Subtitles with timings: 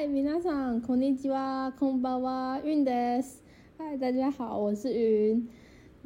[0.00, 3.42] 嗨，皆さんこんにちは、こんばんは、云です。
[3.76, 5.46] 嗨，大家好，我是云。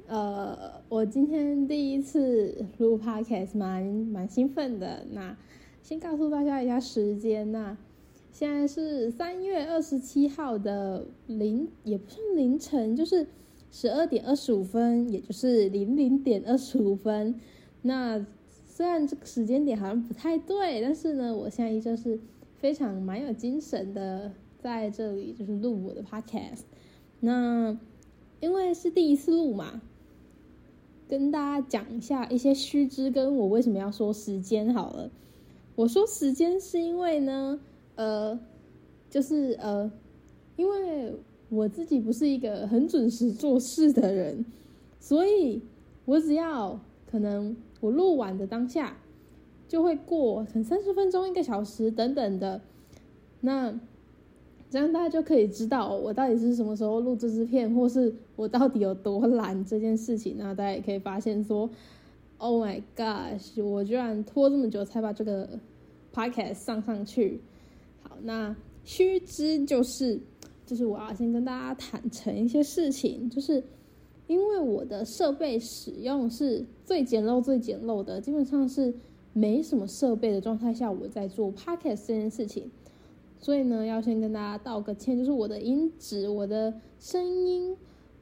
[0.09, 5.07] 呃，我今天第一次录 podcast，蛮蛮兴奋的。
[5.13, 5.37] 那
[5.85, 7.79] 先告诉大家一下时间，那
[8.33, 13.29] 现在是三月二十七号的凌，也不算凌晨，就是
[13.71, 17.37] 十二点二十五分，也就是零零点二十五分。
[17.83, 18.27] 那
[18.67, 22.19] 虽然这个时间点好像不太对，但是呢，我现在依旧是
[22.66, 26.62] 非常蛮有精神的，在这里就是录我的 podcast。
[27.20, 27.78] 那
[28.40, 29.84] 因为是第一次录嘛，
[31.08, 35.12] 跟大家讲一下一些须知，跟我为什么要说时间好了。
[35.76, 37.60] 我说时间是因为呢，
[37.94, 38.40] 呃，
[39.12, 39.92] 就是呃，
[40.56, 41.14] 因为
[41.50, 44.44] 我自己不是一个很准时做事的人，
[45.00, 45.62] 所以
[46.06, 48.98] 我只要可能我录完的当下
[49.68, 52.62] 就会过，可能三十分钟、一个小时等等的，
[53.42, 53.80] 那
[54.70, 60.36] 这样大家就可以知道我到底是什么时候录这支片，或是我到底有多懒这件事情。
[60.38, 61.70] 那大家也可以发现说
[62.38, 65.60] ，Oh my gosh，我居然拖这么久才把这个
[66.14, 67.40] podcast 上上去。
[68.04, 70.20] 好，那须知就是，
[70.66, 73.64] 就是我要先跟大家坦诚一些事情，就是。
[74.28, 78.92] 因为我的设备使用是最简陋、最简陋的，基本上是
[79.38, 82.72] 没什么设备的状态下，我在做 podcast 这件事情，
[83.38, 87.76] 所以呢，要先跟大家道个歉，就是我的音质、我的声音，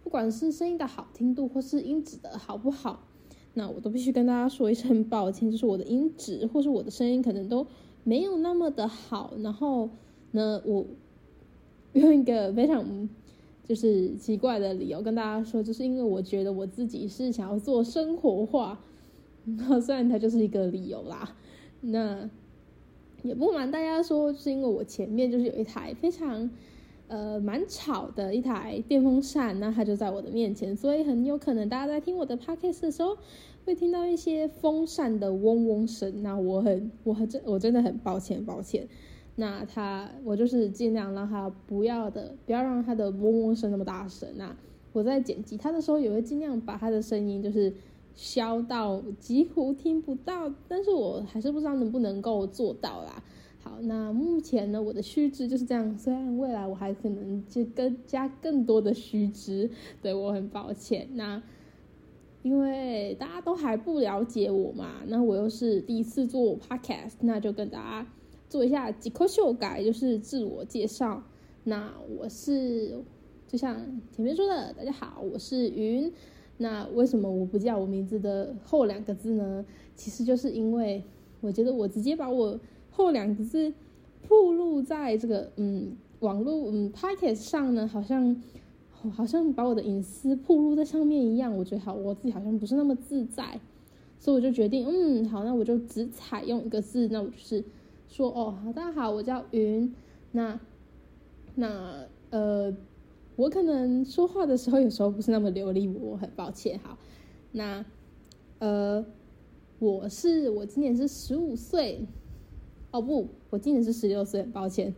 [0.03, 3.03] 不管是声音的好听度或是音质的好不好，
[3.53, 7.67] 那我都必须跟大家说一声抱歉，就是我的音质或是我的声音可能都
[8.03, 9.89] 没有那么的好，然后
[10.31, 10.83] 呢，我
[11.93, 13.07] 用一个非常。
[13.65, 18.77] 就是奇怪的理由跟大家说，就是因为我觉得我自己是想要做生活化，
[19.45, 21.35] 那 虽然它就是一个理由啦。
[21.81, 22.29] 那
[23.23, 26.49] 也不瞒大家说，是因为我前面就是有一台非常
[27.07, 33.17] 呃蛮吵的一台电风扇，那它就在我的面前，所以很有可能大家在听我的 podcast 的时候
[33.65, 36.21] 会听到一些风扇的嗡嗡声。
[36.21, 38.87] 那我很我很真我真的很抱歉，抱歉。
[39.35, 44.29] 那他，我就是尽量让他不要的，不要让他的嗡嗡声那么大声。
[44.35, 44.55] 那
[44.91, 47.73] 我在剪辑他的时候，也会尽量把他的声音就是
[48.15, 50.53] 消到几乎听不到。
[50.67, 53.23] 但是我还是不知道能不能够做到啦。
[53.61, 55.97] 好，那目前呢，我的须知就是这样。
[55.97, 59.69] 虽然未来我还可能就更加更多的须知，
[60.01, 61.07] 对我很抱歉。
[61.13, 61.41] 那
[62.41, 68.07] 因为大家都还不了解我嘛，那我又是第一次做 podcast，那就跟大家。
[68.49, 71.23] 做一下几口修改，就是自我介绍。
[71.63, 73.03] 那我是
[73.47, 73.75] 就像
[74.11, 76.13] 前面说的，大家好，我是云。
[76.57, 79.65] 那为什么我不叫我名字的后两个字呢？
[79.95, 81.03] 其实就是因为
[81.41, 82.59] 我觉得我直接把我
[82.91, 83.73] 后两个字
[84.27, 88.41] 铺露在这个嗯网络嗯 podcast 上呢，好像
[89.11, 91.55] 好像把我的隐私铺露在上面一样。
[91.57, 93.59] 我觉得好，我自己好像不是那么自在，
[94.19, 97.63] 所以我就决定，嗯，好，那我就只采用一个字，那我就是。
[98.09, 99.91] 说哦，大家好，我叫云。
[100.33, 100.59] 那
[101.55, 102.71] 那呃，
[103.35, 106.79] 我可能说话的时候有时候不是那么流利，我很抱歉。
[106.83, 106.97] 好，
[107.51, 107.85] 那
[108.59, 109.05] 呃，
[109.79, 112.05] 我是我今年是十五岁，
[112.91, 114.93] 哦不，我今年是十六岁，很抱歉，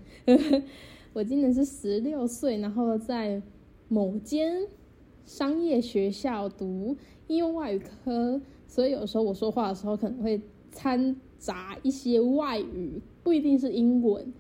[1.14, 3.42] 我今年是十六岁，然后在
[3.88, 4.68] 某间
[5.26, 6.98] 商业学校读
[7.28, 10.42] 应用外语科，所以有时候我说话的时候可能会
[10.72, 11.16] 掺。
[11.38, 14.34] 杂一些外语不一定是英文，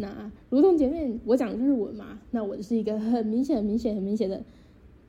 [0.00, 4.42] 那如同前面我讲日文嘛，那我就是一个很明显、很明显、很明显的，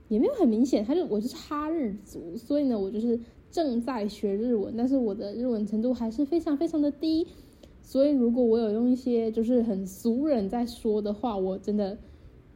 [0.10, 3.18] 也没有很明显，他就我是哈日族，所以呢，我就是
[3.50, 7.26] 正在学日文，但是我的日文程度还是非常非常的低，
[7.82, 11.98] 所以如果我有用一些就是很俗人在说的话，我真的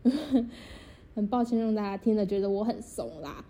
[1.16, 3.45] 很抱歉让大家听了觉得我很怂啦，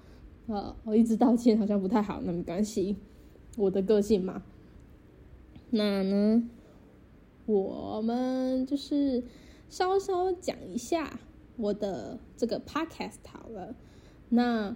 [0.46, 2.98] 呃，我一直道歉好像不太好，那没关系，
[3.58, 4.44] 我的个性嘛。
[5.72, 6.48] 那呢，
[7.46, 9.24] 我们就是
[9.70, 11.20] 稍稍讲一下
[11.58, 13.76] 我的这个 podcast 好了。
[14.30, 14.76] 那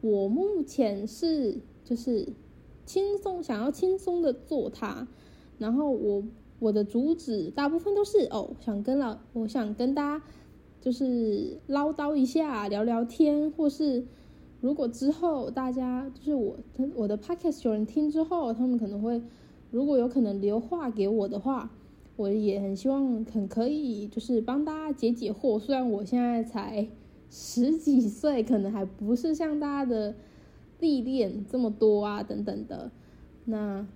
[0.00, 2.32] 我目前是就是
[2.86, 5.06] 轻松想要轻松的做它，
[5.58, 6.24] 然后我
[6.58, 10.24] 我的主旨大部分都是哦，想跟老我想跟大家
[10.80, 14.06] 就是唠叨一下，聊聊天，或是
[14.62, 16.56] 如果之后大家就是我
[16.94, 19.22] 我的 podcast 有人听之后，他们可能会。
[19.70, 21.70] 如果有可能留话给我的话，
[22.16, 25.58] 我也很希望很可以，就是帮大家解解惑。
[25.58, 26.88] 虽然我现在才
[27.30, 30.14] 十几岁，可能还不是像大家的
[30.80, 32.90] 历练这么多啊，等等的。
[33.44, 33.86] 那，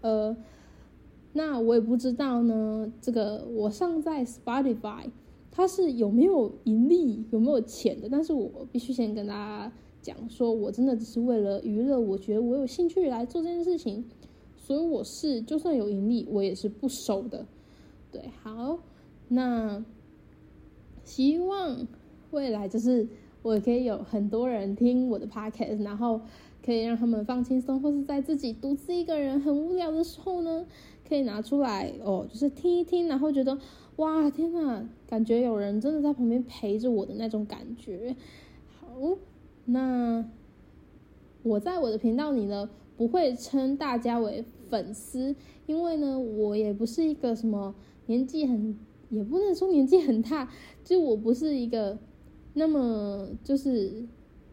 [0.00, 0.36] 呃，
[1.32, 5.10] 那我也不知道呢，这个我上在 Spotify，
[5.50, 8.08] 它是有没有盈利、有没有钱的？
[8.10, 9.72] 但是我必须先跟大家
[10.02, 14.04] 讲，说我真的只是为了娱乐，我觉得我有兴趣来做这件事情，
[14.68, 17.46] 所以我是就算有盈利，我也是不收的。
[18.12, 18.78] 对，好，
[19.28, 19.82] 那
[21.04, 21.86] 希望
[22.32, 23.08] 未来就是
[23.40, 26.20] 我可以有很多人听我的 podcast，然后
[26.62, 30.66] 可以让他们放轻松，或是在自己独自一个人很无聊的时候呢，
[31.08, 33.58] 可以拿出来哦，就是听一听，然后觉得
[33.96, 38.14] 哇，天哪，感觉有人真的在旁边陪着我的那种感觉。
[38.78, 39.16] 好，
[39.64, 40.28] 那
[41.42, 42.68] 我在我的频道里呢，
[42.98, 45.34] 不会称大家为粉丝，
[45.64, 47.74] 因为呢，我也不是一个什么。
[48.06, 48.74] 年纪很，
[49.10, 50.50] 也不能说年纪很大，
[50.82, 51.98] 就我不是一个
[52.54, 54.02] 那么就是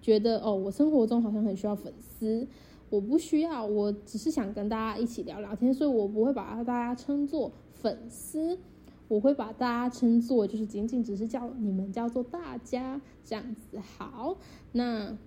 [0.01, 2.45] 觉得哦，我生活中好像很需要粉丝，
[2.89, 8.59] 我不需要，我只是想跟大家一起聊聊天，所以我不会把大家称作粉丝，
[9.07, 13.79] 我会把大家称作就是仅仅只是叫你们叫做大家这样子。
[13.79, 14.35] 好，
[14.73, 15.17] 那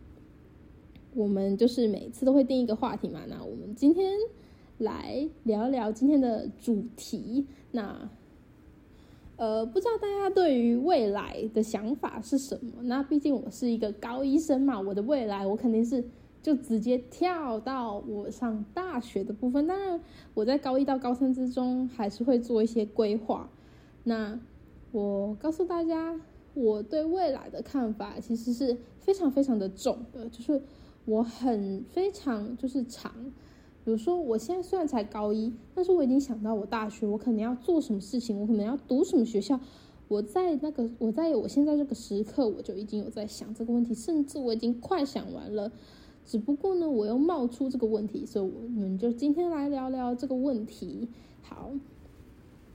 [1.14, 4.12] 我们就是每次都会定一个话题嘛，那我们今天
[4.78, 8.10] 来聊聊今天的主题，那。
[9.36, 12.82] 呃，不知道大家对于未来的想法是什么？
[12.82, 16.04] 那毕竟我是一个高医生嘛，我的未来我肯定是
[16.42, 19.64] 就直接跳到我上大学的部分。
[19.64, 20.00] 当然，
[20.34, 23.48] 我在高一到高三之中还是会做一些规划。
[24.02, 24.40] 那
[24.90, 26.20] 我告诉大家，
[26.54, 30.60] 我对未来的看法其实是非常非常的重的，就是
[31.08, 33.10] 我很非常就是长。
[33.82, 39.58] 比如说，我现在虽然才高一，但是我已经想到我大学我可能要做什么事情，我可能要读什么学校。
[40.08, 45.72] 我在那个，我在我现在这个时刻，我就已经有在想这个问题，甚至我已经快想完了。
[46.26, 51.08] 只不过呢，我又冒出这个问题，所以我们就今天来聊聊这个问题。
[51.40, 51.70] 好，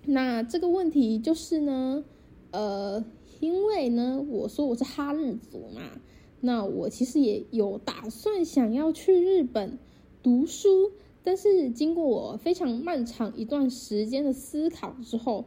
[0.08, 2.04] 那这个问题就是呢，
[2.50, 3.06] 呃，
[3.40, 5.82] 因为呢，我说我是哈日族嘛，
[6.46, 9.80] 那我其实也有打算想要去日本
[10.22, 10.92] 读书。
[11.24, 15.46] 但是经过我非常漫长一段时间的思考之后，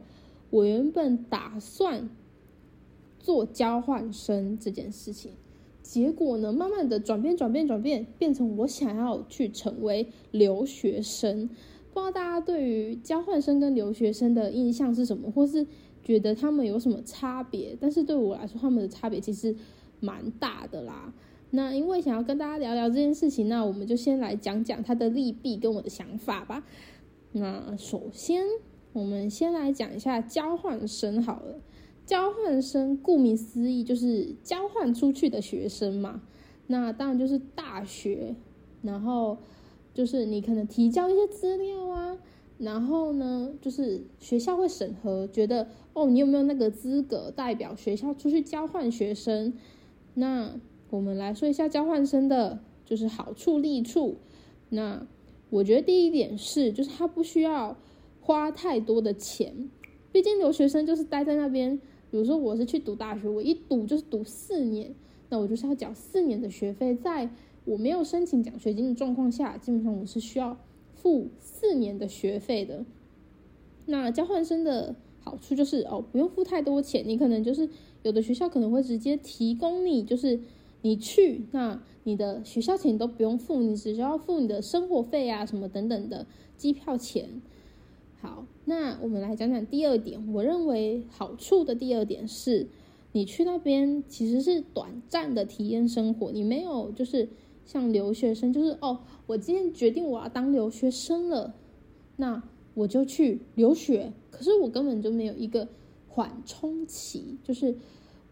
[0.49, 2.09] 我原本打算
[3.19, 5.33] 做交换生这件事情，
[5.83, 11.47] 结果呢，慢慢的转变、转变、转变，变成我想要去成为留学生。
[11.93, 15.67] 不知道大家对于交换生跟留学生的印象是什么，或是
[16.03, 17.77] 觉得他们有什么差别？
[17.79, 19.55] 但是对我来说，他们的差别其实
[19.99, 21.13] 蛮大的啦。
[21.51, 26.63] 那因为想要跟大家聊聊这件事情，那我们就先来讲讲它的利弊跟我的想法吧。
[27.31, 28.43] 那首先，
[28.91, 31.61] 我们先来讲一下交换生好了。
[32.05, 36.21] 交换生顾名思义就是交换出去的学生嘛。
[36.67, 38.35] 那当然就是大学，
[38.81, 39.37] 然后
[39.93, 42.17] 就是你可能提交一些资料啊，
[42.57, 49.53] 然后呢，就是学校会审核，觉得哦，你有没有那个资格代表学校出去交换学生？
[50.19, 50.59] 那
[50.89, 54.15] 我们来说一下交换生的，就是好处利处。
[54.69, 55.05] 那
[55.51, 57.77] 我觉得第一点是，就是他不需要
[58.19, 59.69] 花太多的钱，
[60.11, 61.79] 毕竟留学生就是待在那边。
[62.09, 64.95] 比如说我是去读大学，我一读就是读四年，
[65.29, 66.95] 那我就是要缴四年的学费。
[66.95, 67.29] 在
[67.65, 70.57] 我没有申请奖学金的状况下，基本上我是需要
[70.95, 72.83] 付四年的学费的。
[73.85, 77.69] 那交换生的好处就是哦，不用付太多钱，你可能就是
[78.07, 80.39] 有的学校可能会直接提供你就是。
[80.83, 87.41] 你去，那你的学校钱都不用付，你只需要付你的生活费啊，什么等等的机票钱。
[88.21, 92.67] 好，那我们来讲讲第二点，我认为好处的第二点是，
[93.11, 97.27] 你去那边其实是短暂的体验生活，你没有就是
[97.65, 101.55] 像留学生，就是哦，我今天决定我要当留学生了，
[102.17, 102.43] 那
[102.75, 105.67] 我就去留学，可是我根本就没有一个
[106.07, 107.75] 缓冲期，就是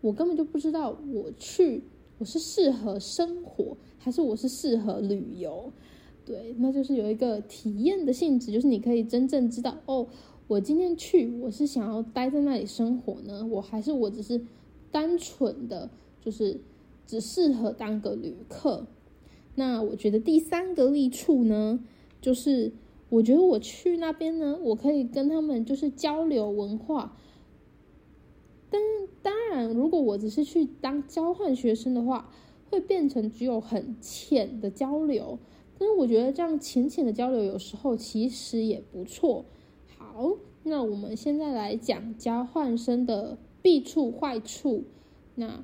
[0.05, 1.83] 我根本就不知道我去。
[2.17, 5.73] 我是适合生活，还是我是适合旅游？
[6.25, 10.07] 对，那就是有一个体验的性质，就是你可以真正知道哦，
[10.47, 14.39] 我今天去，我是想要待在那里生活呢，我还是我只是
[14.91, 15.89] 单纯的，
[16.21, 16.61] 就是
[17.05, 18.87] 只适合当个旅客。
[19.55, 21.81] 那我觉得第三个利处呢，
[22.21, 22.71] 就是
[23.09, 27.17] 我觉得我去那边呢，我可以跟他们就是交流文化。
[28.75, 32.29] 但当然，如果我只是去当交换学生的话，
[32.69, 35.39] 会变成只有很浅的交流。
[35.79, 39.45] 但是我觉得这样浅浅的交流，有时候其实也不错。
[39.97, 44.83] 好，那我们现在来讲交换生的弊处、坏处。
[45.35, 45.63] 那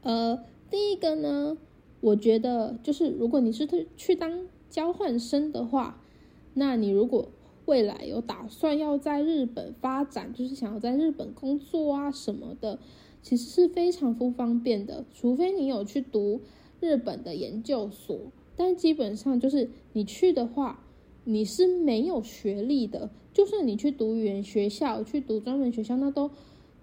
[0.00, 1.58] 呃，第一个呢，
[2.00, 6.02] 我觉得就是如果你是去去当交换生的话，
[6.54, 7.28] 那你如果
[7.70, 12.80] 未来有打算要在日本发展，就是想要在日本工作啊什么的，
[13.22, 15.04] 其实是非常不方便的。
[15.14, 16.40] 除非你有去读
[16.80, 18.18] 日本的研究所，
[18.56, 20.84] 但基本上就是你去的话，
[21.22, 23.08] 你是没有学历的。
[23.32, 26.28] 就算你去读语言学校、去读专门学校，那都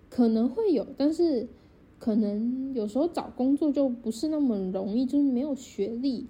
[0.10, 1.50] 可能会有，但是
[2.00, 6.28] 可能有时候找工作就不是那么容易，就是没有学历。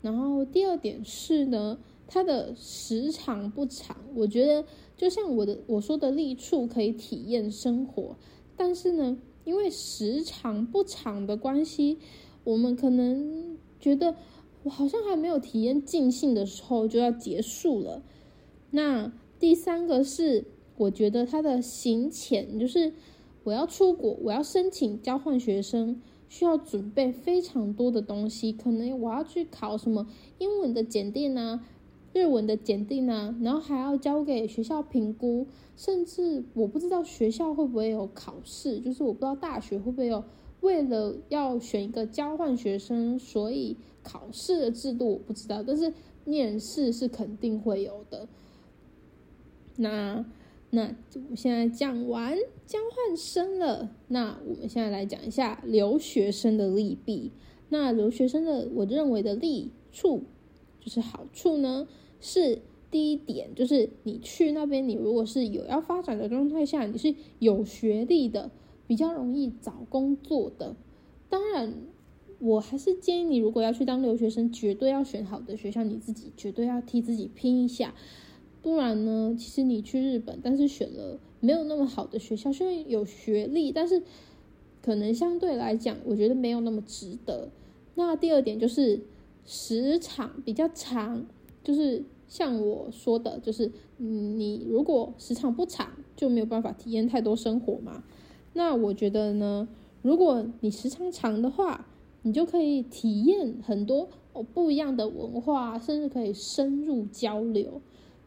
[0.00, 1.76] 然后第二点是呢。
[2.06, 4.64] 它的时长不长，我觉得
[4.96, 8.16] 就像我的我说的利处可以体验生活，
[8.56, 11.98] 但是呢，因为时长不长的关系，
[12.44, 14.14] 我们可能觉得
[14.62, 18.02] 我好像还没有体验尽兴的时候就要结束了。
[18.70, 20.44] 那第三个是，
[20.76, 22.92] 我觉得它的行前就是
[23.44, 30.06] 我要出国，我要申请交换学生，需要准备非常多的东西，可能我要去考什么
[30.38, 31.66] 英文的检定啊。
[32.16, 35.46] 日文的检定啊，然后还要交给学校评估，
[35.76, 40.24] 甚至我不知道学校会不会有考试，就是我不知道大学会不会有
[40.62, 45.92] 为了要选一个交换学生，所以考试的制度我不知道，但是
[46.24, 48.26] 面试是肯定会有的。
[49.76, 50.24] 那
[50.70, 50.96] 那
[51.30, 52.34] 我现在讲完
[52.66, 57.30] 交换生了，那我们现在来讲一下留学生的利弊。
[57.68, 60.22] 那留学生的我认为的利处
[60.80, 61.86] 就是好处呢。
[62.20, 68.50] 是第一点，就是你去那边，你如果是有要发展的状态下，你是有学历的，
[68.86, 70.76] 比较容易找工作的。
[71.28, 71.74] 当然，
[72.38, 77.94] 我还是建议你，如果要去当留学生，绝对要选好的学校，你自己绝对要替自己拼一下。
[78.62, 84.02] 不然呢，其实你去日本，但是选了没有那么好的学校，虽然有学历，但是
[84.82, 87.50] 可能相对来讲，我觉得没有那么值得。
[87.94, 89.02] 那第二点就是
[89.44, 91.26] 时长比较长。
[91.66, 98.04] 就是像我说的，就是你如果时长不长，就没有办法体验太多生活嘛。
[98.52, 99.66] 那我觉得呢，
[100.00, 101.88] 如果你时长长的话，
[102.22, 107.80] 你就可以体验很多哦不一样的文化，甚至可以深入交流。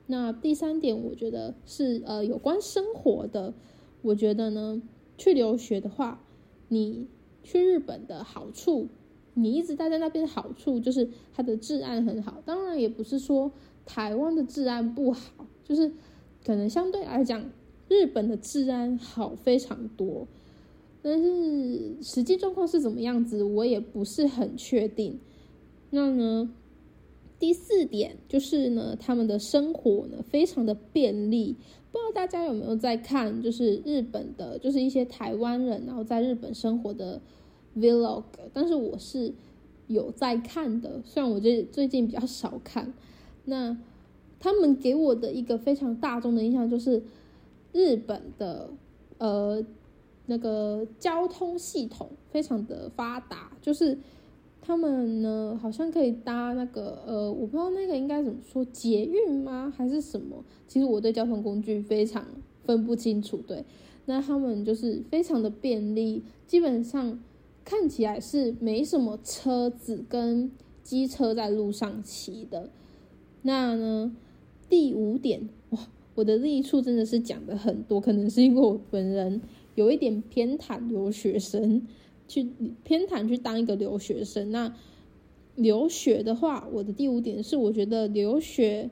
[0.08, 3.54] 那第三点，我觉得是呃有关生活的。
[4.02, 4.82] 我觉得呢，
[5.18, 6.26] 去留学的话，
[6.68, 7.08] 你
[7.42, 8.90] 去日本的好处。
[9.36, 13.50] 你一直待在那边的好处就是它的治安很好，当然也不是说
[13.86, 15.90] 台湾的治安不好，就是
[16.46, 17.50] 可能相对来讲
[17.88, 20.28] 日本的治安好非常多，
[21.02, 25.18] 但是实际状况是怎么样子，我也不是很确定。
[25.92, 26.54] 那呢，
[27.40, 31.56] 第四点就是呢，他们的生活呢非常的便利，
[31.92, 37.22] 不知道大家有没有在看，就是日本的，就是一些台湾人然后在日本生活的。
[37.80, 39.34] vlog，但是我是
[39.88, 42.94] 有在看的，虽然我这最近比较少看。
[43.46, 43.76] 那
[44.40, 47.02] 他们给我的一个非常大众的印象就是
[47.74, 48.70] 日本的
[49.18, 49.66] 呃
[50.28, 53.98] 那个交通系统非常的发达，就是
[54.62, 60.44] 他们呢好像可以搭那个呃我不知道那个应该怎么说捷运吗还是什么？
[60.68, 62.24] 其实我对交通工具非常
[62.64, 63.38] 分不清楚。
[63.48, 63.66] 对，
[64.06, 67.20] 那他们就是非常的便利，基本上。
[67.64, 70.52] 看起来是没什么车子跟
[70.82, 72.70] 机车在路上骑的。
[73.44, 74.16] 那呢，
[74.68, 79.42] 第五点哇，我的利处真的是讲的很多，可能是因为我本人
[79.76, 81.86] 有一点偏袒留学生，
[82.28, 82.50] 去
[82.84, 84.52] 偏袒去当一个留学生。
[84.52, 84.76] 那
[85.56, 88.90] 留学的话，我的第五点是，我觉得留学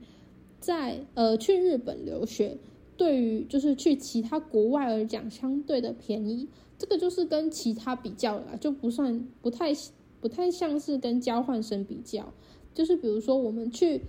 [0.60, 2.58] 在呃去日本留学，
[2.96, 6.48] 对于就是去其他国外而讲，相对的便宜。
[6.78, 9.74] 这个就是跟其他比较了，就不算不太
[10.22, 12.32] 不太像是跟交换生比较，
[12.74, 14.04] 就是比如说我们去，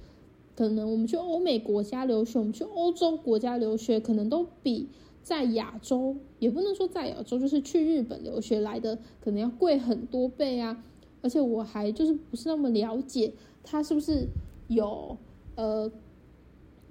[0.55, 4.89] 可能我们去欧美国家留学，我们去欧洲国家留学，可能都比
[5.23, 10.85] 在亚洲，也不能说在亚洲，就是去日本留学来的可能要贵很多倍啊。
[11.21, 13.33] 而且我还就是不是那么了解，
[13.63, 14.29] 他是不是
[14.69, 15.17] 有
[15.57, 15.91] 呃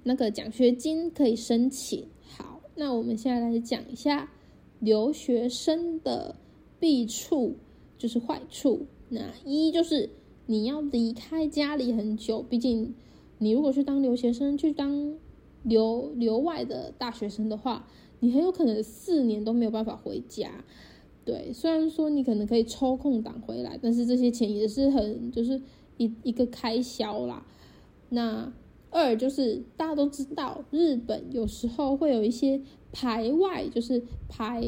[0.02, 2.06] 那个奖学金可以申请。
[2.36, 4.30] 好，那我们现在来讲一下。
[4.80, 6.36] 留学生的
[6.78, 7.56] 弊处
[7.96, 8.86] 就是坏处。
[9.08, 10.10] 那一就是
[10.46, 12.94] 你要离开家里很久，毕竟
[13.38, 15.14] 你如果去当留学生，去当
[15.62, 17.88] 留留外的大学生的话，
[18.20, 20.64] 你很有可能四年都没有办法回家。
[21.24, 25.60] 对，虽然说你可能可以抽空档回来，但是这些钱也是很就是
[25.96, 27.46] 一一个开销啦。
[28.10, 28.52] 那
[28.90, 32.60] 二就是大家都知道，日本有时候会有一些。
[32.92, 34.60] 排外就是排，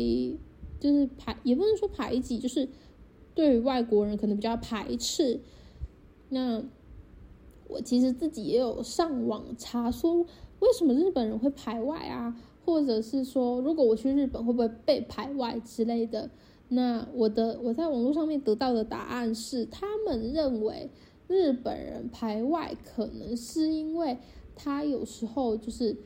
[0.78, 2.68] 就是排，也不能说排挤，就是
[3.34, 5.40] 对外国人可能比较排斥。
[6.28, 6.62] 那
[7.68, 10.26] 我其实自己也有上网查说，
[10.60, 12.36] 为什么日本人会排外啊？
[12.64, 16.30] 或者是说，如果我去日本会不会被排外之类的？
[16.68, 20.88] 那我的我在网络上面得到的答案是，他们认为
[21.26, 24.18] 日本人排外可能是因为
[24.54, 25.96] 他有时候就是，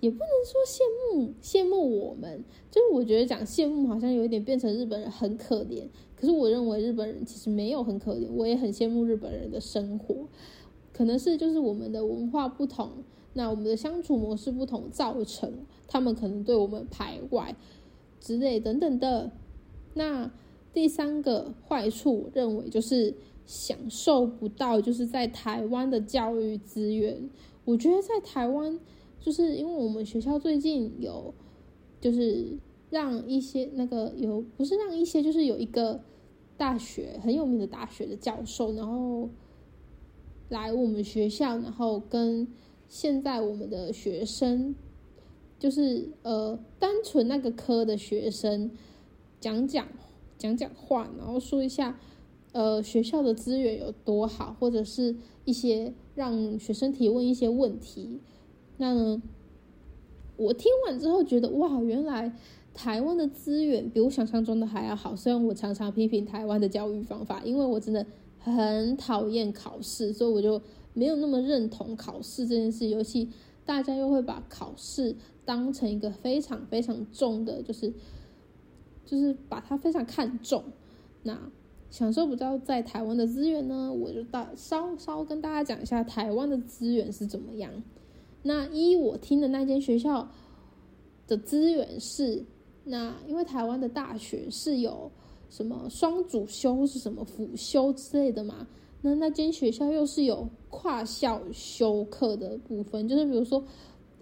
[0.00, 0.80] 也不能说羡
[1.14, 5.84] 慕羡慕我们，就是我觉得讲羡慕好像有一点变成日本人很可怜。
[6.14, 10.28] 可是我认为日本人其实没有很可怜，我也很羡慕日本人的生活。
[10.92, 12.90] 可能是就是我们的文化不同，
[13.34, 15.52] 那我们的相处模式不同，造成
[15.86, 17.54] 他们可能对我们排外。
[18.18, 19.30] 之类等等的，
[19.94, 20.32] 那
[20.72, 27.28] 第三个坏处我认为就是享受不到，就是在台湾的教育资源。
[27.66, 28.80] 我觉得在台湾，
[29.20, 31.34] 就是因为我们学校最近有，
[32.00, 32.56] 就是
[32.90, 36.00] 让一些那个有不是让一些，就是有一个
[36.56, 39.28] 大学很有名的大学的教授，然后
[40.48, 42.46] 来我们学校，然后跟
[42.88, 44.74] 现在我们的学生。
[45.58, 48.70] 就是呃，单纯那个科的学生
[49.40, 49.88] 讲讲
[50.36, 51.98] 讲讲话，然后说一下
[52.52, 58.20] 呃学校的资源有多好，或者是一些让学生提问一些问题。
[58.76, 59.22] 那呢，
[60.36, 62.32] 我听完之后觉得哇，原来
[62.74, 65.14] 台湾的资源比我想象中的还要好。
[65.16, 68.04] 虽然我常常批评台湾的教育方法，因为我真的
[68.38, 70.60] 很讨厌考试，所以我就
[70.94, 72.88] 没有那么认同考试这件事。
[72.88, 73.28] 尤其
[73.64, 75.16] 大家又会把考试。
[75.46, 77.92] 当成一个非常非常重的，就是
[79.04, 80.64] 就是把它非常看重。
[81.22, 81.38] 那
[81.88, 83.92] 享受不到在台湾的资源呢？
[83.92, 87.70] 我就大稍稍跟大家讲一下台湾的资源是怎么样。
[88.46, 90.26] 那依我听的那间学校
[91.26, 92.42] 的资源是，
[92.84, 95.10] 那因为台湾的大学是有
[95.50, 98.66] 什么双主修是什么辅修之类的嘛？
[99.02, 103.62] 那那间学校又是有跨校修课的部分，就是比如说，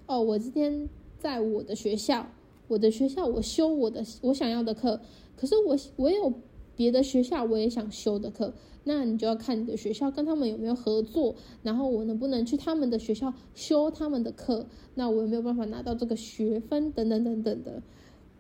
[0.07, 0.89] 哦，我今天。
[1.17, 2.27] 在我的学校，
[2.69, 5.01] 我的学校我修我的我想要的课，
[5.35, 6.31] 可是我我有
[6.77, 8.53] 别的学校我也想修的课，
[8.85, 17.83] 那你就要看你的学校跟他们有没有合作，然后我能不能去他们的学校修他们的课，那我有没有办法拿到这个学分等等等等的，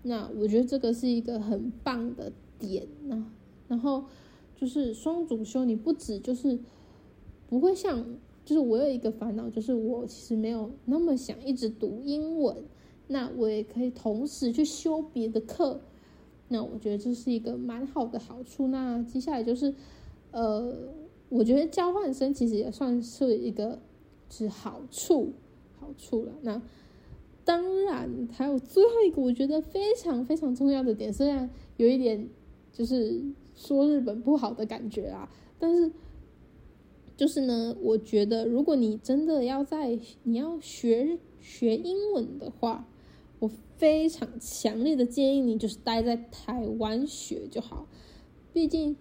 [0.02, 3.26] 那我觉得这个是一个很棒的点呢。
[3.68, 4.04] 然后
[4.54, 6.58] 就是双主修，你不止就是
[7.48, 8.04] 不会像。
[8.46, 12.62] 就是我有一个烦恼，就是我其实没有那么想一直读英文，
[13.08, 15.80] 那我也可以同时去修别的课，
[16.48, 18.68] 那我觉得这是一个蛮好的好处。
[18.68, 19.74] 那接下来就是，
[20.34, 20.76] 呃，
[21.28, 23.78] 我觉得交换生其实也算是一个
[24.28, 25.32] 是好处，
[25.78, 26.32] 好处了。
[26.42, 26.60] 那
[27.44, 32.28] 当然还有最后一个，我觉得非常非常重要的点，虽然有一点
[32.72, 33.22] 就是
[33.54, 35.90] 说日本不好的感觉啊，但是。
[37.16, 42.88] 就是呢，我觉得如果你真的要在你要学学英文的话，
[43.38, 47.86] 我非常强烈的建议你就是待在台湾学就好。
[48.52, 48.96] 毕竟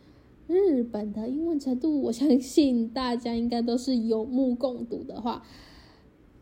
[0.48, 5.44] 日本的英文程度，我相信大家应该都是有目共睹的话，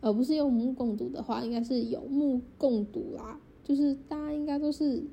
[0.00, 3.40] 而不是有目共睹的话，应该是有目共睹啦。
[3.64, 5.04] 就是大家应该都是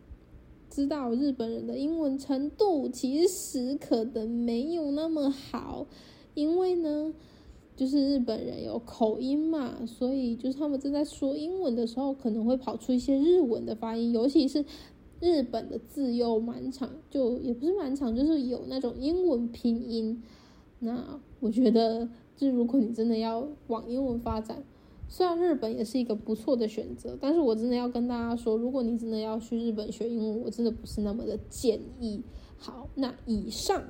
[0.70, 5.86] 知道日本人的英文程度其实可能没有那么好。
[6.34, 7.14] 因为呢，
[7.76, 14.64] 就是日本人有口音嘛，所以就是他们正在说英文的时候，可能会跑出一些日文的发音，尤其是
[15.20, 20.22] 日本的字又蛮长，就也不是蛮长，就是有那种英文拼音。
[20.80, 24.64] 那我觉得，就如果你真的要往英文发展，
[25.08, 32.22] 虽然日本也是一个不错的选择，但是我真的要跟大家说，如果你真的要去日本学英文，我真的不是那么的建议。
[32.58, 33.84] 好，那以上。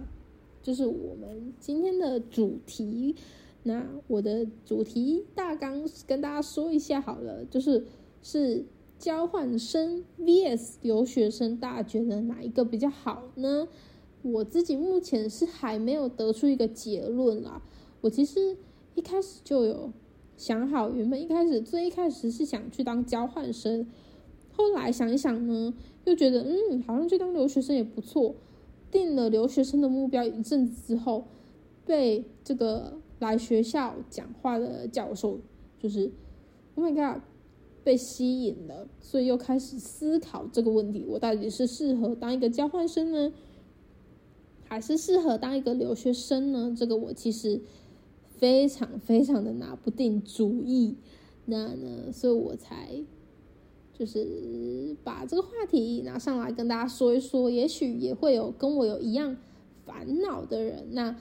[0.62, 3.16] 就是我们今天的主题，
[3.64, 7.88] 那我的主题大纲跟大家说一下好了，就是
[8.22, 8.66] 是
[9.00, 13.68] 交换生 vs 留学生，大家觉得哪一个比较好呢？
[14.22, 17.62] 我自己目前是还没有得出一个结论啦。
[18.02, 18.58] 我其实
[18.96, 19.94] 一开始就有
[20.36, 23.88] 想好，原本一开始最一开始是想去当交换生，
[24.52, 28.36] 后来想一想呢，又觉得嗯，好像去当留学生也不错。
[28.92, 31.26] 定了留学生的目标一阵子之后，
[31.86, 35.40] 被这个来学校讲话的教授
[35.80, 36.12] 就是
[36.76, 37.22] ，Oh my god，
[37.90, 43.34] 被吸引了，所以又开始思考这个问题：我到底是适合当一个交换生呢，
[44.66, 46.76] 还是适合当一个留学生呢？
[46.78, 47.60] 这个我其实
[48.38, 50.98] 非常非常的拿不定主意。
[51.46, 53.04] 那呢，所以我才。
[53.92, 59.36] 就是把这个话题拿上来跟大家说一说，也许也会有跟我有一样
[59.86, 60.88] 烦恼的人。
[60.92, 61.18] 那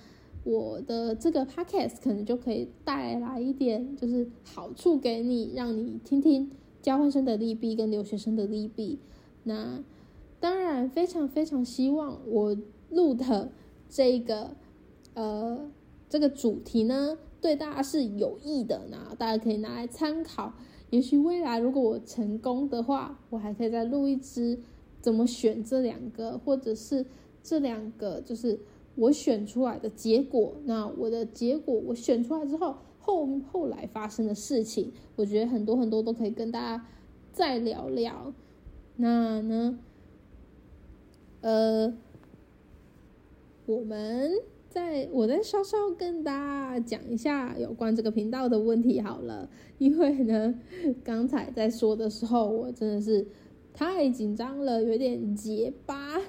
[0.48, 8.98] 我的这个 podcast 可能就可以带来一点就是好处给你，让你听听交换生的利弊跟留学生的利弊。
[9.44, 9.84] 那
[10.40, 12.56] 当然非常非常希望我
[12.88, 13.52] 录的
[13.90, 14.56] 这个
[15.12, 15.70] 呃
[16.08, 20.54] 这个主题呢，对大家是有益的，那大家可以拿来参考。
[20.88, 24.58] 也许未来如果我成功的话，我还可以再录一支
[25.02, 27.04] 怎么选这两个，或者是
[27.42, 28.58] 这两个就是
[28.98, 30.56] 我选出来的结果。
[30.64, 36.87] 那我的结果我选出来之后，后后来发生的事情，我觉得很多很多都可以跟大家
[37.32, 38.34] 再聊聊。
[38.96, 39.78] 那呢，
[41.40, 41.94] 呃，
[43.66, 44.32] 我们。
[44.70, 50.54] 在我再稍稍跟大家讲一下有关这个频道的问题好了，因为呢，
[51.02, 53.26] 刚才在说的时候，我真的是
[53.72, 56.20] 太紧张了，有点结巴。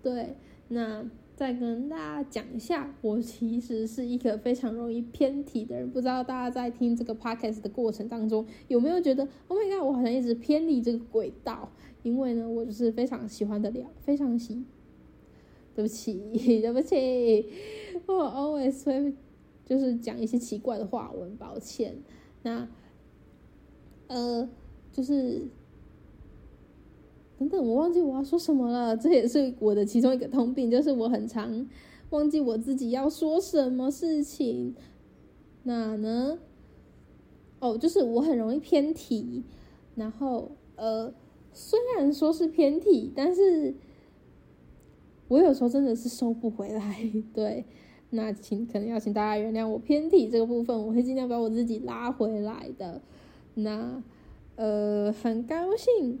[0.00, 0.36] 对，
[0.68, 1.04] 那
[1.40, 11.72] 再跟大家讲一下，我其实是一个非常容易偏题的人，不知道大家在听这个 podcast 的过程当中有没有觉得，Oh my god，我好像一直偏离这个轨道，
[12.02, 14.62] 因为呢，我就是非常喜欢的聊，非常喜。
[15.74, 16.12] 对不起，
[16.60, 17.46] 对不起，
[18.04, 19.14] 我 always 会
[19.64, 21.96] 就是讲一些奇怪的话，我很抱歉。
[22.42, 22.68] 那
[24.08, 24.46] 呃，
[24.92, 25.48] 就是
[27.40, 28.94] 等等，我忘记我要说什么了。
[28.98, 31.66] 这也是我的其中一个通病，就是我很常
[32.10, 34.74] 忘记我自己要说什么事情。
[35.62, 36.38] 那呢？
[37.60, 39.42] 哦，就是我很容易偏题。
[39.94, 41.14] 然后呃，
[41.54, 43.74] 虽然说是偏题，但是。
[45.28, 47.64] 我有时候真的是收不回来， 对，
[48.10, 53.00] 那请可能要请大家原谅我偏题这个部分，我会尽量把我自己拉回来的。
[53.54, 54.02] 那
[54.56, 56.20] 呃，很高兴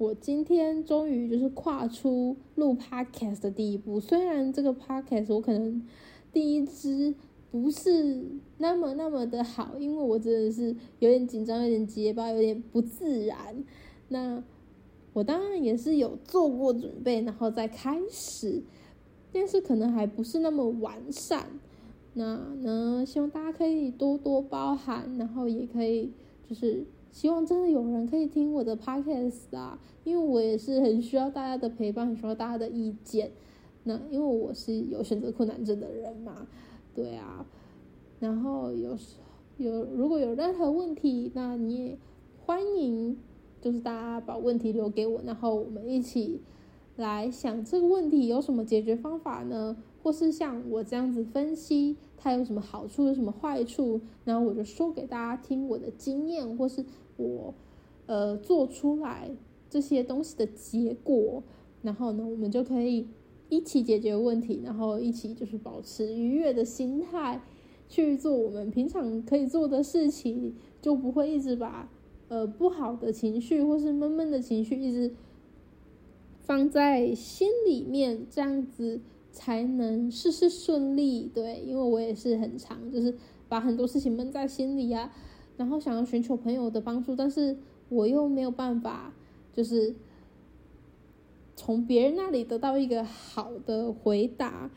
[0.00, 5.86] 我今天终于就是跨出录 podcast 的第一步，虽然这个 podcast 我可能
[6.32, 7.14] 第一支
[7.50, 8.24] 不是
[8.56, 13.62] 那么那么的好，因为我真的是有点紧张，有点结巴，有点不自然。
[14.08, 14.42] 那
[15.12, 18.62] 我当然也是有做过准备，然后再开始，
[19.30, 21.46] 但是可能还不是那么完善。
[22.14, 26.10] 那呢，希望大家可以多多包涵，然后也可以
[26.48, 33.30] 就是希望真的有人可以听我的 podcast 啊，因为我也是很需要大家的陪伴，很需要大家的意见。
[33.84, 36.46] 那因为我是有选择困难症的人嘛，
[36.94, 37.46] 对啊。
[38.18, 39.16] 然后有时
[39.58, 41.98] 有如果有任何问题，那你也
[42.44, 43.16] 欢迎。
[43.62, 46.40] 就是大家把问题留给我，然后我们一起
[46.96, 49.76] 来想这个问题有什么解决方法呢？
[50.02, 56.84] 或是像我这样子分析它有什么好处，有什么坏处，然后我就说给大家听我的经验，或是
[57.16, 57.54] 我
[58.06, 59.30] 呃做出来
[59.68, 61.42] 这些东西的结果，
[61.82, 63.08] 然后呢，我们就可以
[63.48, 67.42] 一起解决问题，然后一起就是保持愉悦的心态
[67.88, 71.90] 去做我们平常可以做的事情，就不会一直把。
[72.28, 75.12] 呃，不好的情绪或是闷闷的情绪，一直
[76.42, 79.00] 放在心里面，这样子
[79.32, 81.30] 才能事事顺利。
[81.32, 83.16] 对，因为我也是很长，就是
[83.48, 85.12] 把很多事情闷在心里啊，
[85.56, 87.56] 然后想要寻求朋友的帮助，但是
[87.88, 89.12] 我又没有办法，
[89.52, 89.94] 就是
[91.56, 94.70] 从别人那里得到一个好的回答。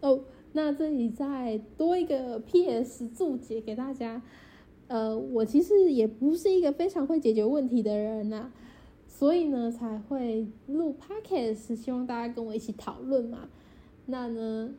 [0.00, 0.20] 哦，
[0.52, 3.08] 那这里再多一个 P.S.
[3.08, 4.22] 注解给大家。
[4.86, 8.52] 呃，我其实也不是一个非常会解决问题的人呐，
[9.08, 13.48] 所以呢才会录 podcast，希望大家跟我一起讨论嘛。
[14.06, 14.74] 那呢，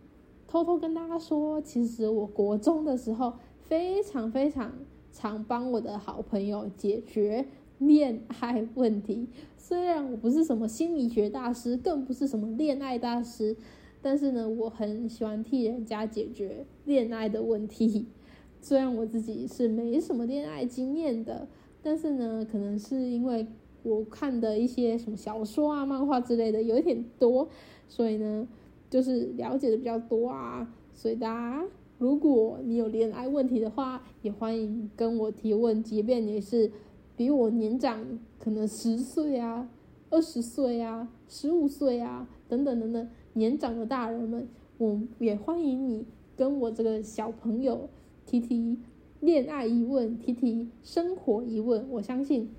[0.47, 3.33] 偷偷跟大家说，其实我国中的时候
[3.63, 4.71] 非常非常
[5.11, 7.45] 常帮我的好朋友解决
[7.79, 9.27] 恋爱问题。
[9.57, 13.55] 虽然我不是什么心理学大师，更不是什么恋爱大师，
[14.01, 18.05] 但是呢，我很喜欢替人家解决恋爱的问题。
[18.61, 21.47] 虽然我自己是没什么恋爱经验的，
[21.81, 23.47] 但是呢，可能是因为
[23.81, 27.47] 我看的一些什么小说啊、漫画之类的有一点多，
[27.87, 28.47] 所以呢，
[28.89, 30.73] 就是了解的比较多啊。
[30.93, 31.65] 所以大家，
[31.97, 36.71] 如果你有恋爱问题的话，也欢迎跟我提问，即便你是
[37.15, 39.69] 比我年长，可能十岁啊、
[40.09, 47.89] 二十岁啊、十五岁啊等等等等年长的大人们，我也欢迎你跟我这个小朋友。
[48.25, 48.79] 提提
[49.19, 52.49] 恋爱疑问，提提生活疑问，我相信，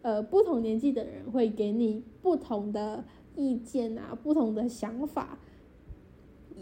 [0.00, 3.04] 呃，不同年纪的人会给你不同的
[3.36, 5.38] 意见啊，不同的想法，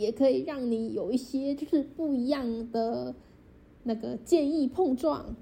[0.01, 3.15] 也可以让你有一些就是不一样的
[3.85, 5.37] 那个建议碰撞、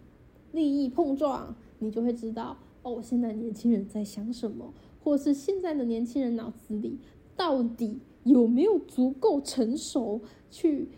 [0.52, 6.98] 利益碰撞，你就会知道哦，现在年轻人在想什么，或是现在的年轻人脑子里
[7.36, 10.88] 到底有没有足够成熟去。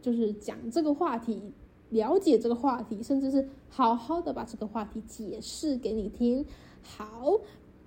[0.00, 1.40] 就是讲这个话题，
[1.90, 6.44] 了解这个话题，甚至是好好的把这个话题解释给你听。
[6.82, 7.38] 好，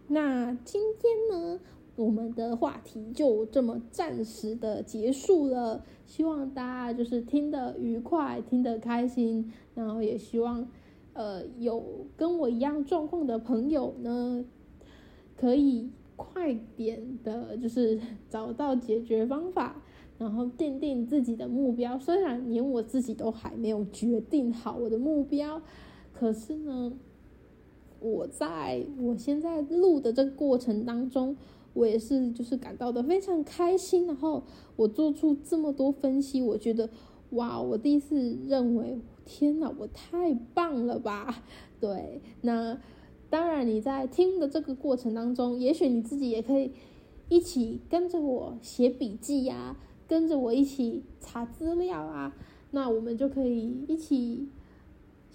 [0.08, 1.60] 那今天呢，
[1.96, 5.84] 我们的话题就这么暂时的结束了。
[6.06, 10.68] 希望大家就是听得愉快，听得开心，然后也希望
[11.14, 14.46] 呃有跟我一样状况的朋友呢，
[15.36, 19.82] 可以快点的，就是 找到解决方法。
[20.18, 25.62] 然后定定自己的目标，虽然连我自己都还没有决定好我的目标，
[26.14, 26.94] 可是呢，
[28.00, 31.36] 我在我现在录的这个过程当中，
[31.76, 34.08] 我也是就是感到的非常开心。
[34.08, 34.42] 然后
[34.76, 36.90] 我做出这么多分析，我觉得
[37.30, 41.44] 哇，我第一次认为，天哪，我太棒了吧？
[41.80, 42.80] 对，那
[43.30, 46.72] 当然你在听的这个过程当中，也许你自己也可以
[47.30, 49.78] 一起跟着我写笔记呀。
[50.08, 52.32] 跟着我一起查资料啊，
[52.70, 54.48] 那我们就可以一起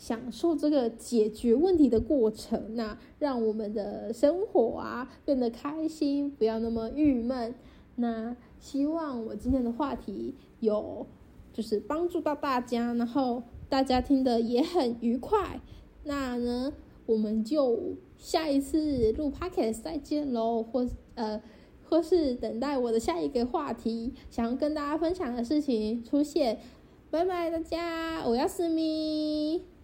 [0.01, 7.55] 享受这个解决问题的过程，那让我们的生活啊变得开心，不要那么郁闷。
[7.97, 11.07] 那希望我今天的话题有
[11.53, 15.61] 就是帮助到大家，然后大家听得也很愉快。
[16.05, 16.73] 那呢，
[17.05, 21.43] 我们就下一次录 podcast 再见喽，或呃。
[21.91, 26.61] 或是等待我的下一个话题，想要跟大家分享的事情出现。
[27.11, 29.80] 拜拜，大家，我要思密。